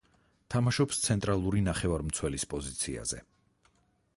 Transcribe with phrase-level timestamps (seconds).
[0.53, 3.21] თამაშობს ცენტრალური ნახევარმცველის პოზიციაზე.